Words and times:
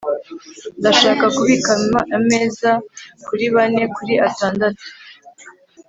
ndashaka 0.79 1.25
kubika 1.35 1.71
ameza 2.17 2.71
kuri 3.25 3.45
bane 3.55 3.83
kuri 3.95 4.13
atandatu 4.27 4.85